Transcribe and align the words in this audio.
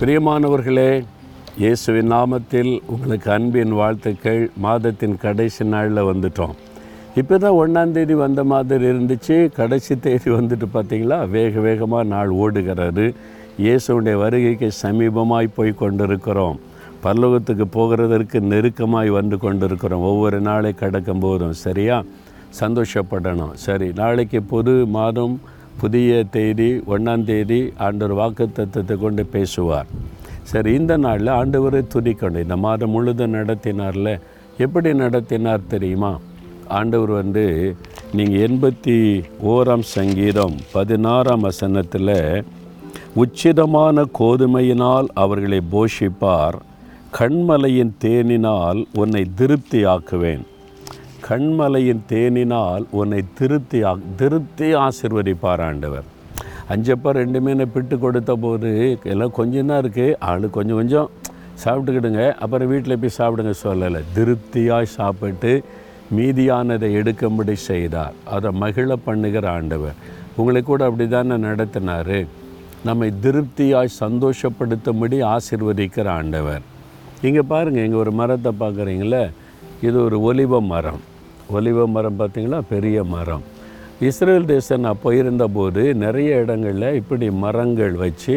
பிரியமானவர்களே 0.00 1.04
இயேசுவின் 1.62 2.10
நாமத்தில் 2.12 2.70
உங்களுக்கு 2.86 3.32
அன்பின் 3.32 3.72
வாழ்த்துக்கள். 3.72 4.50
மாதத்தின் 4.56 5.16
கடைசி 5.16 5.64
நாளில் 5.64 6.00
வந்துட்டோம். 6.10 6.54
இப்போ 7.20 7.38
தான் 7.38 7.58
ஒன்றாந்தேதி 7.62 8.12
வந்த 8.12 8.44
மாதிரி 8.44 8.84
இருந்துச்சு. 8.84 9.36
கடைசி 9.58 9.98
தேதி 9.98 10.30
வந்துட்டு 10.30 10.68
பார்த்தீங்களா 10.74 11.28
வேக 11.28 11.60
வேகமாக 11.60 12.08
நாள் 12.14 12.28
ஓடுகிறது. 12.28 13.14
இயேசுடைய 13.58 14.16
வருகைக்கு 14.16 14.70
சமீபமாய் 14.82 15.54
போய் 15.54 15.80
கொண்டிருக்கிறோம். 15.82 16.58
பல்லவத்துக்கு 17.04 17.68
போகிறதற்கு 17.78 18.40
நெருக்கமாய் 18.52 19.08
வந்து 19.08 19.38
கொண்டிருக்கிறோம். 19.38 20.00
ஒவ்வொரு 20.00 20.40
நாளை 20.40 20.72
கடக்கும் 20.72 21.18
போதும் 21.18 21.52
சரியா? 21.52 22.04
சந்தோஷப்படணும். 22.60 23.54
சரி 23.54 23.90
நாளைக்கு 23.94 24.42
புது 24.42 24.86
மாதம் 24.86 25.40
புதிய 25.80 26.10
தேதி 26.36 26.70
ஒன்றாம் 26.94 27.24
தேதி 27.30 27.60
ஆண்டவர் 27.86 28.18
வாக்கு 28.20 28.44
தத்துவத்தை 28.52 28.96
கொண்டு 29.04 29.22
பேசுவார். 29.34 29.90
சரி 30.50 30.70
இந்த 30.80 30.94
நாளில் 31.04 31.30
ஆண்டவரை 31.40 31.80
துதிக்கணும். 31.94 32.44
இந்த 32.46 32.56
மாதம் 32.66 32.92
முழுதும் 32.94 33.36
நடத்தினார்ல 33.38 34.10
எப்படி 34.64 34.90
நடத்தினார் 35.02 35.70
தெரியுமா? 35.74 36.12
ஆண்டவர் 36.78 37.12
வந்து 37.20 37.44
நீங்கள் 38.16 38.42
எண்பத்தி 38.46 38.96
ஓராம் 39.52 39.86
சங்கீதம் 39.96 40.56
பதினாறாம் 40.72 41.44
வசனத்தில் 41.48 42.16
உச்சிதமான 43.22 44.04
கோதுமையினால் 44.18 45.08
அவர்களை 45.22 45.60
போஷிப்பார். 45.72 46.58
கண்மலையின் 47.18 47.94
தேனினால் 48.04 48.80
உன்னை 49.02 49.22
திருப்தியாக்குவேன். 49.38 50.44
கண்மலையின் 51.30 52.00
தேனினால் 52.10 52.84
உன்னை 53.00 53.18
திருத்தி 53.38 53.78
திருத்தி 53.80 54.08
திருப்தி 54.20 54.68
ஆசிர்வதிப்பார் 54.84 55.62
ஆண்டவர். 55.66 56.06
அஞ்சப்பா 56.72 57.10
ரெண்டுமே 57.18 57.52
நான் 57.58 57.72
பிட்டு 57.74 57.96
கொடுத்த 58.04 58.32
போது 58.44 58.70
எல்லாம் 59.12 59.34
கொஞ்சம் 59.38 59.68
தான் 59.70 59.80
இருக்குது 59.82 60.16
ஆளு 60.30 60.46
கொஞ்சம் 60.56 60.78
கொஞ்சம் 60.80 61.08
சாப்பிட்டுக்கிடுங்க. 61.62 62.22
அப்புறம் 62.44 62.70
வீட்டில் 62.72 63.00
போய் 63.02 63.14
சாப்பிடுங்க 63.18 63.52
சொல்லலை. 63.66 64.00
திருப்தியாய் 64.16 64.88
சாப்பிட்டு 64.96 65.52
மீதியானதை 66.18 66.88
எடுக்கும்படி 67.00 67.54
செய்தார். 67.68 68.16
அதை 68.36 68.50
மகிழ 68.62 68.96
பண்ணுகிற 69.06 69.46
ஆண்டவர். 69.58 69.98
உங்களை 70.38 70.62
கூட 70.70 70.80
அப்படி 70.88 71.06
தானே 71.14 71.38
நடத்தினார். 71.48 72.18
நம்மை 72.88 73.10
திருப்தியாய் 73.26 73.98
சந்தோஷப்படுத்தும்படி 74.02 75.20
ஆசிர்வதிக்கிற 75.34 76.08
ஆண்டவர். 76.20 76.64
இங்கே 77.28 77.44
பாருங்கள் 77.52 77.86
இங்கே 77.88 78.00
ஒரு 78.04 78.14
மரத்தை 78.22 78.54
பார்க்குறீங்களே? 78.64 79.24
இது 79.88 79.96
ஒரு 80.08 80.18
ஒலிவ 80.30 80.60
மரம். 80.72 81.00
ஒலிவ 81.56 81.86
மரம் 81.94 82.18
பார்த்திங்கன்னா 82.20 82.60
பெரிய 82.74 83.04
மரம். 83.14 83.44
இஸ்ரேல் 84.08 84.50
தேசம் 84.50 84.84
நான் 84.84 85.02
போயிருந்தபோது 85.04 85.82
நிறைய 86.04 86.36
இடங்களில் 86.42 86.96
இப்படி 87.00 87.26
மரங்கள் 87.44 87.96
வச்சு 88.04 88.34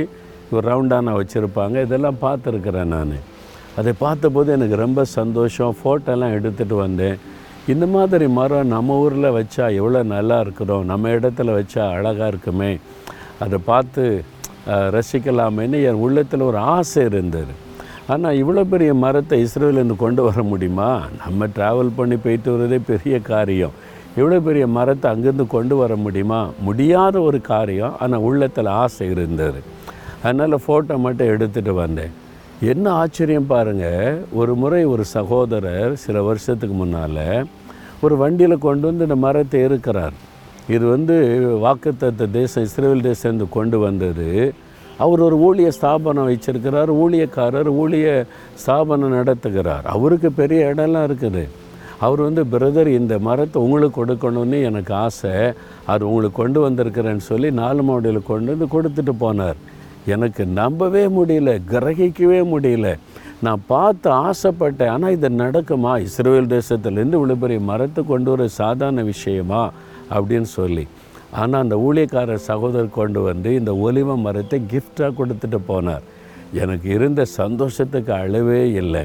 ரவுண்டான 0.68 1.14
வச்சுருப்பாங்க. 1.20 1.76
இதெல்லாம் 1.86 2.20
பார்த்துருக்குறேன் 2.26 2.92
நான். 2.96 3.14
அதை 3.80 3.92
பார்த்தபோது 4.06 4.50
எனக்கு 4.56 4.76
ரொம்ப 4.86 5.04
சந்தோஷம். 5.18 5.78
ஃபோட்டோலாம் 5.80 6.36
எடுத்துகிட்டு 6.38 6.76
வந்தேன். 6.86 7.18
இந்த 7.74 7.86
மாதிரி 7.96 8.26
மரம் 8.40 8.72
நம்ம 8.76 8.98
ஊரில் 9.04 9.36
வச்சா 9.38 9.66
எவ்வளோ 9.80 10.00
நல்லா 10.16 10.38
இருக்கிறோம் 10.46 10.86
நம்ம 10.92 11.10
இடத்துல 11.18 11.56
வச்சா 11.60 11.84
அழகாக 11.98 12.30
இருக்குமே. 12.34 12.72
அதை 13.44 13.58
பார்த்து 13.72 14.04
ரசிக்கலாமேன்னு 14.96 15.80
என் 15.90 16.02
உள்ளத்தில் 16.06 16.48
ஒரு 16.50 16.60
ஆசை 16.76 17.02
இருந்தது. 17.12 17.54
ஆனால் 18.12 18.38
இவ்வளோ 18.42 18.64
பெரிய 18.72 18.92
மரத்தை 19.04 19.38
இஸ்ரேலேருந்து 19.46 19.96
கொண்டு 20.04 20.22
வர 20.28 20.40
முடியுமா? 20.52 20.90
நம்ம 21.22 21.48
ட்ராவல் 21.58 21.92
பண்ணி 21.98 22.16
போயிட்டு 22.24 22.50
வரதே 22.54 22.80
பெரிய 22.90 23.16
காரியம். 23.30 23.76
இவ்வளோ 24.18 24.40
பெரிய 24.48 24.66
மரத்தை 24.78 25.08
அங்கேருந்து 25.12 25.46
கொண்டு 25.54 25.76
வர 25.82 25.96
முடியுமா? 26.06 26.40
முடியாத 26.68 27.16
ஒரு 27.28 27.40
காரியம். 27.54 27.94
ஆனால் 28.02 28.26
உள்ளத்தில் 28.30 28.70
ஆசை 28.82 29.08
இருந்தது. 29.14 29.62
அதனால் 30.24 30.64
ஃபோட்டோ 30.66 30.98
மட்டும் 31.06 31.32
எடுத்துகிட்டு 31.36 31.74
வந்தேன். 31.84 32.14
என்ன 32.74 32.86
ஆச்சரியம் 33.00 33.50
பாருங்கள் 33.54 34.20
ஒரு 34.40 34.54
முறை 34.64 34.82
ஒரு 34.94 35.06
சகோதரர் 35.16 35.96
சில 36.04 36.18
வருஷத்துக்கு 36.28 36.76
முன்னால் 36.82 37.26
ஒரு 38.06 38.16
வண்டியில் 38.22 38.64
கொண்டு 38.68 38.86
வந்து 38.90 39.08
இந்த 39.08 39.18
மரத்தை 39.26 39.60
இருக்கிறார் 39.68 40.16
இது 40.76 40.86
வந்து 40.96 41.16
வாக்குத்த 41.66 42.28
தேசம் 42.38 42.66
இஸ்ரேல் 42.68 43.08
தேசம் 43.10 43.42
கொண்டு 43.58 43.78
வந்தது. 43.88 44.30
அவர் 45.04 45.26
ஒரு 45.28 45.38
ஊழிய 45.48 45.70
ஸ்தாபனம் 45.78 46.30
வச்சிருக்கிறார் 46.32 46.92
ஊழியக்காரர் 47.04 47.70
ஊழிய 47.82 48.08
ஸ்தாபனம் 48.64 49.18
நடத்துகிறார். 49.20 49.86
அவருக்கு 49.96 50.32
பெரிய 50.42 50.72
இடம்லாம் 50.74 51.08
இருக்குது. 51.10 51.44
அவர் 52.06 52.22
வந்து 52.28 52.42
பிரதர் 52.54 52.90
இந்த 53.00 53.16
மரத்தை 53.28 53.58
உங்களுக்கு 53.66 53.98
கொடுக்கணும்னு 54.00 54.58
எனக்கு 54.70 54.94
ஆசை. 55.06 55.34
அவர் 55.90 56.08
உங்களுக்கு 56.10 56.38
கொண்டு 56.42 56.60
வந்திருக்கிறேன்னு 56.66 57.24
சொல்லி 57.32 57.50
நாலு 57.62 57.84
மாடியில் 57.90 58.28
கொண்டு 58.32 58.50
வந்து 58.54 58.68
கொடுத்துட்டு 58.76 59.14
போனார். 59.26 59.60
எனக்கு 60.14 60.44
நம்பவே 60.62 61.04
முடியல 61.18 61.52
கிரகிக்கவே 61.74 62.40
முடியல. 62.54 62.88
நான் 63.46 63.62
பார்த்து 63.74 64.10
ஆசைப்பட்டேன். 64.26 64.92
ஆனால் 64.96 65.14
இது 65.16 65.30
நடக்குமா? 65.44 65.94
இஸ்ரேல் 66.08 66.52
தேசத்துலேருந்து 66.56 67.18
இவ்வளோ 67.20 67.36
பெரிய 67.44 67.60
மரத்தை 67.70 68.02
கொண்டு 68.12 68.30
வர 68.34 68.48
சாதாரண 68.62 69.02
விஷயமா? 69.14 69.64
அப்படின்னு 70.16 70.50
சொல்லி. 70.58 70.84
ஆனால் 71.42 71.64
அந்த 71.64 71.76
ஊழியக்காரர் 71.88 72.48
சகோதரர் 72.50 72.98
கொண்டு 73.00 73.20
வந்து 73.30 73.50
இந்த 73.60 73.72
ஒலிவ 73.86 74.16
மரத்தை 74.26 74.60
கிஃப்டாக 74.74 75.12
கொடுத்துட்டு 75.20 75.60
போனார். 75.70 76.04
எனக்கு 76.64 76.88
இருந்த 76.98 77.22
சந்தோஷத்துக்கு 77.40 78.12
அளவே 78.24 78.64
இல்லை. 78.82 79.04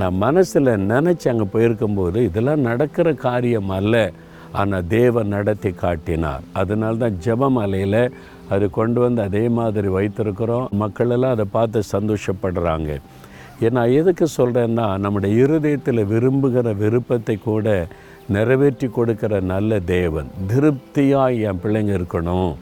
நான் 0.00 0.16
மனசில் 0.22 0.70
நினச்சி 0.92 1.26
அங்கே 1.32 1.46
போயிருக்கும்போது 1.54 2.18
இதெல்லாம் 2.28 2.66
நடக்கிற 2.68 3.08
காரியம் 3.26 3.70
அல்ல. 3.78 3.94
ஆனால் 4.60 4.88
தேவன் 4.96 5.32
நடத்தி 5.36 5.70
காட்டினார். 5.82 6.42
அதனால 6.60 6.96
தான் 7.02 7.18
ஜெபமலையில் 7.24 8.02
அது 8.54 8.64
கொண்டு 8.78 8.98
வந்து 9.04 9.20
அதே 9.28 9.44
மாதிரி 9.58 9.88
வைத்திருக்கிறோம். 9.98 10.66
மக்களெல்லாம் 10.82 11.34
அதை 11.36 11.46
பார்த்து 11.56 11.80
சந்தோஷப்படுறாங்க. 11.96 12.90
ஏன்னா 13.66 13.82
எதுக்கு 13.98 14.26
சொல்கிறேன்னா 14.38 14.86
நம்முடைய 15.04 15.34
இருதயத்தில் 15.44 16.08
விரும்புகிற 16.12 16.72
விருப்பத்தை 16.82 17.36
கூட 17.48 17.68
நிறைவேற்றி 18.28 18.88
கொடுக்கிற 18.88 19.40
நல்ல 19.40 19.80
தேவன். 19.80 20.26
திருப்தியாக 20.46 21.32
என் 21.32 21.60
பிள்ளைங்க 21.64 22.00
இருக்கணும். 22.00 22.54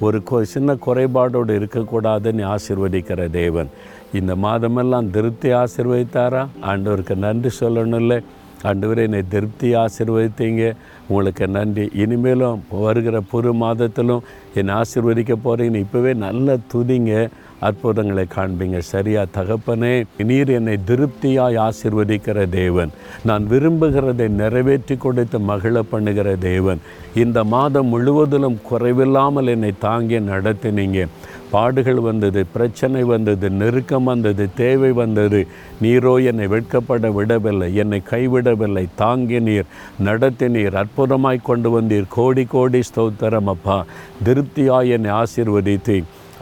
ஒரு 0.00 0.22
கொ 0.30 0.42
சின்ன 0.42 0.74
குறைபாடோடு 0.74 1.52
இருக்கக்கூடாதுன்னு 1.58 2.54
ஆசிர்வதிக்கிற 2.54 3.30
தேவன். 3.30 3.68
இந்த 4.12 4.34
மாதமெல்லாம் 4.34 5.10
திருப்தி 5.10 5.50
ஆசிர்வதித்தாரா? 5.50 6.46
ஆண்டவருக்கு 6.62 7.14
நன்றி 7.16 7.48
சொல்லணும்ல 7.60 8.22
ஆண்டவரே 8.64 8.96
என்னை 8.96 9.22
திருப்தி 9.28 9.74
ஆசிர்வதித்தீங்க. 9.74 10.72
உங்களுக்கு 11.08 11.48
நன்றி. 11.48 11.90
இனிமேலும் 11.94 12.62
வருகிற 12.70 13.20
புது 13.20 13.54
மாதத்திலும் 13.54 14.20
என்னை 14.54 14.74
ஆசிர்வதிக்க 14.74 15.34
போகிறீங்கன்னு 15.44 15.84
இப்போவே 15.84 16.14
நல்ல 16.14 16.56
துதிங்க. 16.74 17.28
அற்புதங்களை 17.68 18.24
காண்பீங்க. 18.36 18.78
சரியா 18.92 19.22
தகப்பனே 19.36 19.94
நீர் 20.30 20.50
என்னை 20.58 20.76
திருப்தியாய் 20.90 21.60
ஆசிர்வதிக்கிற 21.66 22.48
தேவன். 22.58 22.92
நான் 23.28 23.44
விரும்புகிறதை 23.52 24.28
நிறைவேற்றி 24.40 24.96
கொடுத்து 25.04 25.40
மகிழ 25.50 25.82
பண்ணுகிற 25.92 26.36
தேவன். 26.48 26.82
இந்த 27.24 27.38
மாதம் 27.54 27.90
முழுவதிலும் 27.94 28.58
குறைவில்லாமல் 28.70 29.50
என்னை 29.54 29.72
தாங்கி 29.86 30.20
நடத்தினீங்க. 30.32 31.06
பாடுகள் 31.54 31.98
வந்தது 32.00 32.40
பிரச்சனை 32.52 33.00
வந்தது 33.10 33.46
நெருக்கம் 33.50 34.06
வந்தது 34.10 34.44
தேவை 34.60 34.90
வந்தது. 35.00 35.40
நீரோ 35.82 36.14
என்னை 36.30 36.46
வெட்கப்பட 36.54 37.10
விடவில்லை. 37.18 37.68
என்னை 37.82 38.00
கைவிடவில்லை. 38.10 38.84
தாங்கி 39.02 39.40
நீர் 39.48 39.68
நடத்தி 40.08 40.48
நீர் 40.56 40.78
அற்புதமாய் 40.82 41.46
கொண்டு 41.50 41.70
வந்தீர். 41.74 42.08
கோடி 42.16 42.44
கோடி 42.54 42.80
ஸ்தோத்திரம் 42.90 43.50
அப்பா. 43.54 43.78
திருப்தியாய் 44.24 44.92
என்னை 44.96 45.12
ஆசீர்வதித்து 45.20 45.96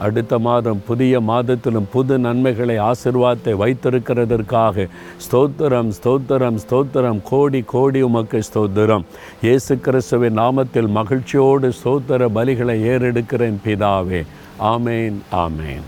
அடுத்த 0.05 0.39
மாதம் 0.45 0.81
புதிய 0.87 1.21
மாதத்திலும் 1.29 1.87
புது 1.93 2.15
நன்மைகளை 2.25 2.77
ஆசிர்வாதத்தை 2.89 3.53
வைத்திருக்கிறதற்காக 3.63 4.87
ஸ்தோத்திரம் 5.25 5.91
ஸ்தோத்திரம் 5.97 6.59
ஸ்தோத்திரம். 6.63 7.19
கோடி 7.31 7.61
கோடி 7.73 8.01
உமக்கு 8.09 8.41
ஸ்தோத்திரம். 8.49 9.05
இயேசு 9.47 9.79
கிறிஸ்துவின் 9.87 10.39
நாமத்தில் 10.43 10.91
மகிழ்ச்சியோடு 10.99 11.69
ஸ்தோத்திர 11.79 12.29
பலிகளை 12.37 12.77
ஏறெடுக்கிறேன் 12.91 13.59
பிதாவே. 13.65 14.21
ஆமேன் 14.73 15.17
ஆமேன். 15.45 15.87